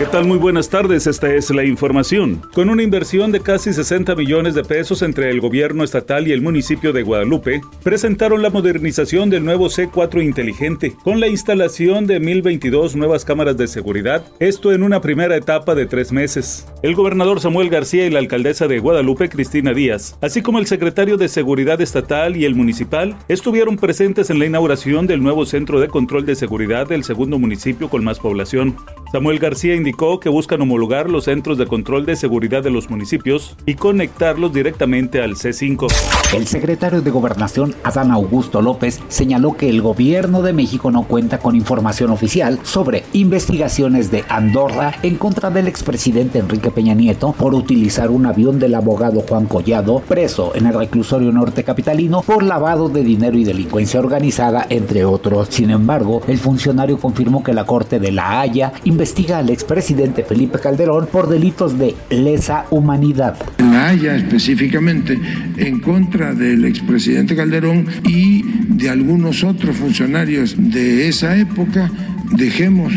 ¿Qué 0.00 0.06
tal? 0.06 0.24
Muy 0.24 0.38
buenas 0.38 0.70
tardes, 0.70 1.06
esta 1.06 1.34
es 1.34 1.50
la 1.50 1.62
información. 1.62 2.40
Con 2.54 2.70
una 2.70 2.82
inversión 2.82 3.32
de 3.32 3.40
casi 3.40 3.74
60 3.74 4.14
millones 4.14 4.54
de 4.54 4.64
pesos 4.64 5.02
entre 5.02 5.28
el 5.28 5.42
gobierno 5.42 5.84
estatal 5.84 6.26
y 6.26 6.32
el 6.32 6.40
municipio 6.40 6.94
de 6.94 7.02
Guadalupe, 7.02 7.60
presentaron 7.82 8.40
la 8.40 8.48
modernización 8.48 9.28
del 9.28 9.44
nuevo 9.44 9.66
C4 9.66 10.24
inteligente, 10.24 10.94
con 11.04 11.20
la 11.20 11.28
instalación 11.28 12.06
de 12.06 12.18
1022 12.18 12.96
nuevas 12.96 13.26
cámaras 13.26 13.58
de 13.58 13.68
seguridad, 13.68 14.24
esto 14.38 14.72
en 14.72 14.84
una 14.84 15.02
primera 15.02 15.36
etapa 15.36 15.74
de 15.74 15.84
tres 15.84 16.12
meses. 16.12 16.66
El 16.82 16.94
gobernador 16.94 17.38
Samuel 17.38 17.68
García 17.68 18.06
y 18.06 18.10
la 18.10 18.20
alcaldesa 18.20 18.68
de 18.68 18.78
Guadalupe, 18.78 19.28
Cristina 19.28 19.74
Díaz, 19.74 20.16
así 20.22 20.40
como 20.40 20.60
el 20.60 20.66
secretario 20.66 21.18
de 21.18 21.28
Seguridad 21.28 21.78
Estatal 21.82 22.38
y 22.38 22.46
el 22.46 22.54
municipal, 22.54 23.18
estuvieron 23.28 23.76
presentes 23.76 24.30
en 24.30 24.38
la 24.38 24.46
inauguración 24.46 25.06
del 25.06 25.22
nuevo 25.22 25.44
centro 25.44 25.78
de 25.78 25.88
control 25.88 26.24
de 26.24 26.36
seguridad 26.36 26.88
del 26.88 27.04
segundo 27.04 27.38
municipio 27.38 27.90
con 27.90 28.02
más 28.02 28.18
población. 28.18 28.76
Samuel 29.12 29.40
García 29.40 29.74
indicó 29.74 30.20
que 30.20 30.28
buscan 30.28 30.62
homologar 30.62 31.10
los 31.10 31.24
centros 31.24 31.58
de 31.58 31.66
control 31.66 32.06
de 32.06 32.14
seguridad 32.14 32.62
de 32.62 32.70
los 32.70 32.90
municipios 32.90 33.56
y 33.66 33.74
conectarlos 33.74 34.52
directamente 34.52 35.20
al 35.20 35.34
C5. 35.34 35.88
El 36.32 36.46
secretario 36.46 37.02
de 37.02 37.10
Gobernación, 37.10 37.74
Adán 37.82 38.12
Augusto 38.12 38.62
López, 38.62 39.00
señaló 39.08 39.56
que 39.56 39.68
el 39.68 39.82
gobierno 39.82 40.42
de 40.42 40.52
México 40.52 40.92
no 40.92 41.02
cuenta 41.02 41.38
con 41.38 41.56
información 41.56 42.10
oficial 42.10 42.60
sobre 42.62 43.02
investigaciones 43.12 44.12
de 44.12 44.22
Andorra 44.28 44.94
en 45.02 45.16
contra 45.16 45.50
del 45.50 45.66
expresidente 45.66 46.38
Enrique 46.38 46.70
Peña 46.70 46.94
Nieto 46.94 47.34
por 47.36 47.52
utilizar 47.52 48.10
un 48.10 48.26
avión 48.26 48.60
del 48.60 48.76
abogado 48.76 49.22
Juan 49.22 49.46
Collado, 49.46 50.04
preso 50.06 50.52
en 50.54 50.66
el 50.66 50.74
reclusorio 50.74 51.32
norte 51.32 51.64
capitalino 51.64 52.22
por 52.22 52.44
lavado 52.44 52.88
de 52.88 53.02
dinero 53.02 53.36
y 53.36 53.42
delincuencia 53.42 53.98
organizada, 53.98 54.68
entre 54.70 55.04
otros. 55.04 55.48
Sin 55.50 55.70
embargo, 55.70 56.22
el 56.28 56.38
funcionario 56.38 56.96
confirmó 56.98 57.42
que 57.42 57.54
la 57.54 57.66
Corte 57.66 57.98
de 57.98 58.12
La 58.12 58.40
Haya 58.40 58.72
investiga 59.00 59.38
al 59.38 59.48
expresidente 59.48 60.24
Felipe 60.24 60.58
Calderón 60.58 61.06
por 61.06 61.26
delitos 61.26 61.78
de 61.78 61.96
lesa 62.10 62.66
humanidad. 62.68 63.34
La 63.58 63.88
Haya 63.88 64.14
específicamente 64.14 65.18
en 65.56 65.80
contra 65.80 66.34
del 66.34 66.66
expresidente 66.66 67.34
Calderón 67.34 67.86
y 68.06 68.42
de 68.42 68.90
algunos 68.90 69.42
otros 69.42 69.74
funcionarios 69.76 70.54
de 70.58 71.08
esa 71.08 71.34
época, 71.38 71.90
dejemos 72.32 72.92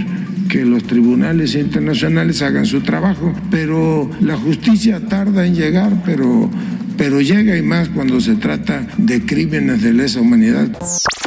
que 0.50 0.66
los 0.66 0.84
tribunales 0.84 1.56
internacionales 1.56 2.42
hagan 2.42 2.66
su 2.66 2.82
trabajo, 2.82 3.34
pero 3.50 4.10
la 4.20 4.36
justicia 4.36 5.08
tarda 5.08 5.45
en 5.45 5.56
llegar, 5.56 6.04
pero, 6.06 6.50
pero 6.97 7.22
llega 7.22 7.58
y 7.58 7.61
más 7.61 7.89
cuando 7.89 8.19
se 8.19 8.36
trata 8.36 8.88
de 8.97 9.25
crímenes 9.25 9.81
de 9.81 9.94
lesa 9.94 10.22
humanidad. 10.22 10.67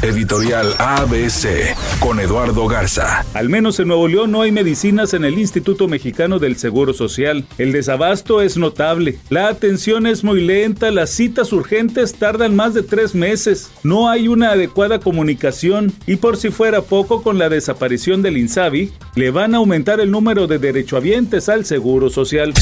Editorial 0.03 0.75
ABC 0.79 1.75
con 2.01 2.21
Eduardo 2.21 2.69
Garza. 2.69 3.25
Al 3.35 3.49
menos 3.49 3.81
en 3.81 3.89
Nuevo 3.89 4.09
León 4.09 4.31
no 4.31 4.43
hay 4.43 4.53
medicinas 4.53 5.15
en 5.15 5.25
el 5.25 5.39
Instituto 5.39 5.89
Mexicano 5.89 6.39
del 6.39 6.57
Seguro 6.57 6.93
Social. 6.93 7.47
El 7.59 7.73
desabasto 7.73 8.43
es 8.43 8.57
notable. 8.57 9.19
La 9.31 9.49
atención 9.49 10.07
es 10.07 10.23
muy 10.23 10.43
lenta, 10.43 10.91
las 10.91 11.11
citas 11.11 11.53
urgentes 11.53 12.15
tardan 12.15 12.55
más 12.55 12.75
de 12.75 12.83
tres 12.83 13.15
meses. 13.15 13.71
No 13.83 14.11
hay 14.11 14.29
una 14.29 14.51
adecuada 14.51 15.01
comunicación 15.01 15.93
y 16.07 16.17
por 16.17 16.37
si 16.37 16.51
fuera 16.51 16.83
poco 16.83 17.23
con 17.23 17.39
la 17.39 17.49
desaparición 17.49 18.23
del 18.23 18.37
INSABI, 18.37 18.93
le 19.15 19.31
van 19.31 19.55
a 19.55 19.59
aumentar 19.59 20.01
el 20.01 20.11
número 20.11 20.47
de 20.47 20.59
derechohabientes 20.59 21.49
al 21.49 21.65
Seguro 21.65 22.11
Social. 22.11 22.53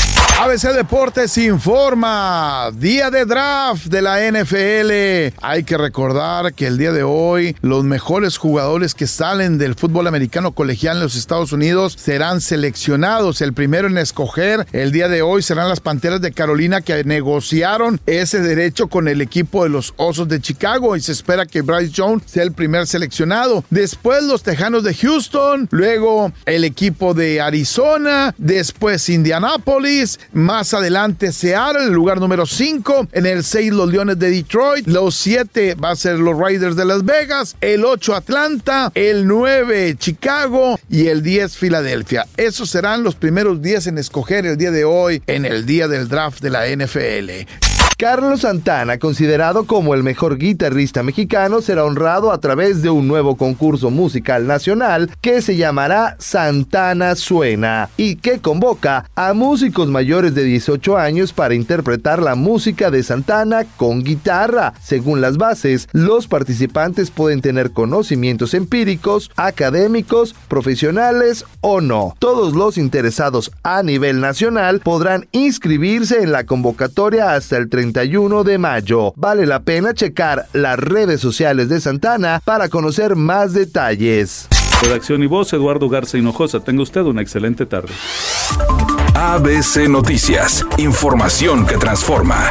ABC 0.40 0.72
Deportes 0.72 1.36
informa, 1.38 2.70
día 2.94 3.10
de 3.10 3.24
draft 3.24 3.86
de 3.86 4.02
la 4.02 4.20
NFL. 4.30 5.34
Hay 5.42 5.64
que 5.64 5.76
recordar 5.76 6.54
que 6.54 6.68
el 6.68 6.78
día 6.78 6.92
de 6.92 7.02
hoy 7.02 7.56
los 7.60 7.82
mejores 7.82 8.38
jugadores 8.38 8.94
que 8.94 9.08
salen 9.08 9.58
del 9.58 9.74
fútbol 9.74 10.06
americano 10.06 10.52
colegial 10.52 10.98
en 10.98 11.02
los 11.02 11.16
Estados 11.16 11.50
Unidos 11.50 11.96
serán 11.98 12.40
seleccionados. 12.40 13.40
El 13.40 13.52
primero 13.52 13.88
en 13.88 13.98
escoger 13.98 14.64
el 14.70 14.92
día 14.92 15.08
de 15.08 15.22
hoy 15.22 15.42
serán 15.42 15.68
las 15.68 15.80
Panteras 15.80 16.20
de 16.20 16.30
Carolina 16.30 16.82
que 16.82 17.02
negociaron 17.02 18.00
ese 18.06 18.40
derecho 18.40 18.86
con 18.86 19.08
el 19.08 19.20
equipo 19.20 19.64
de 19.64 19.70
los 19.70 19.92
Osos 19.96 20.28
de 20.28 20.40
Chicago 20.40 20.94
y 20.94 21.00
se 21.00 21.10
espera 21.10 21.46
que 21.46 21.62
Bryce 21.62 21.92
Jones 21.96 22.22
sea 22.26 22.44
el 22.44 22.52
primer 22.52 22.86
seleccionado. 22.86 23.64
Después 23.70 24.22
los 24.22 24.44
Tejanos 24.44 24.84
de 24.84 24.94
Houston, 24.94 25.66
luego 25.72 26.30
el 26.46 26.62
equipo 26.62 27.12
de 27.12 27.40
Arizona, 27.40 28.36
después 28.38 29.08
Indianapolis, 29.08 30.20
más 30.32 30.72
adelante 30.74 31.32
Seattle, 31.32 31.86
el 31.86 31.92
lugar 31.92 32.20
número 32.20 32.46
5. 32.84 33.08
En 33.12 33.26
el 33.26 33.42
6 33.44 33.72
los 33.72 33.90
Leones 33.90 34.18
de 34.18 34.30
Detroit. 34.30 34.86
Los 34.86 35.14
7 35.16 35.74
va 35.74 35.90
a 35.90 35.96
ser 35.96 36.18
los 36.18 36.38
Raiders 36.38 36.76
de 36.76 36.84
Las 36.84 37.04
Vegas. 37.04 37.56
El 37.60 37.84
8 37.84 38.14
Atlanta. 38.14 38.92
El 38.94 39.26
9 39.26 39.96
Chicago. 39.98 40.78
Y 40.88 41.08
el 41.08 41.22
10 41.22 41.56
Filadelfia. 41.56 42.26
Esos 42.36 42.70
serán 42.70 43.02
los 43.02 43.14
primeros 43.14 43.62
10 43.62 43.88
en 43.88 43.98
escoger 43.98 44.46
el 44.46 44.56
día 44.56 44.70
de 44.70 44.84
hoy 44.84 45.22
en 45.26 45.44
el 45.44 45.66
día 45.66 45.88
del 45.88 46.08
draft 46.08 46.40
de 46.40 46.50
la 46.50 46.66
NFL. 46.68 47.73
Carlos 48.04 48.42
Santana, 48.42 48.98
considerado 48.98 49.64
como 49.64 49.94
el 49.94 50.02
mejor 50.02 50.36
guitarrista 50.36 51.02
mexicano, 51.02 51.62
será 51.62 51.86
honrado 51.86 52.32
a 52.32 52.38
través 52.38 52.82
de 52.82 52.90
un 52.90 53.08
nuevo 53.08 53.36
concurso 53.38 53.90
musical 53.90 54.46
nacional 54.46 55.10
que 55.22 55.40
se 55.40 55.56
llamará 55.56 56.14
Santana 56.18 57.14
Suena 57.14 57.88
y 57.96 58.16
que 58.16 58.40
convoca 58.40 59.08
a 59.14 59.32
músicos 59.32 59.88
mayores 59.88 60.34
de 60.34 60.44
18 60.44 60.98
años 60.98 61.32
para 61.32 61.54
interpretar 61.54 62.20
la 62.20 62.34
música 62.34 62.90
de 62.90 63.02
Santana 63.02 63.64
con 63.78 64.04
guitarra. 64.04 64.74
Según 64.82 65.22
las 65.22 65.38
bases, 65.38 65.88
los 65.92 66.28
participantes 66.28 67.10
pueden 67.10 67.40
tener 67.40 67.70
conocimientos 67.70 68.52
empíricos, 68.52 69.30
académicos, 69.34 70.34
profesionales 70.48 71.46
o 71.62 71.80
no. 71.80 72.14
Todos 72.18 72.54
los 72.54 72.76
interesados 72.76 73.50
a 73.62 73.82
nivel 73.82 74.20
nacional 74.20 74.80
podrán 74.80 75.26
inscribirse 75.32 76.22
en 76.22 76.32
la 76.32 76.44
convocatoria 76.44 77.32
hasta 77.32 77.56
el 77.56 77.70
30 77.70 77.93
31 77.94 78.42
de 78.42 78.58
mayo. 78.58 79.12
Vale 79.16 79.46
la 79.46 79.60
pena 79.60 79.94
checar 79.94 80.46
las 80.52 80.78
redes 80.78 81.20
sociales 81.20 81.68
de 81.68 81.80
Santana 81.80 82.42
para 82.44 82.68
conocer 82.68 83.14
más 83.14 83.54
detalles. 83.54 84.48
Redacción 84.82 85.22
y 85.22 85.26
voz, 85.26 85.52
Eduardo 85.52 85.88
Garza 85.88 86.18
Hinojosa. 86.18 86.60
Tenga 86.60 86.82
usted 86.82 87.02
una 87.02 87.22
excelente 87.22 87.66
tarde. 87.66 87.90
ABC 89.14 89.88
Noticias. 89.88 90.66
Información 90.76 91.66
que 91.66 91.76
transforma. 91.76 92.50